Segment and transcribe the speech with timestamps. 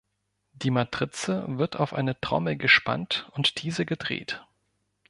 [0.53, 4.43] Die Matrize wird auf eine Trommel gespannt und diese gedreht.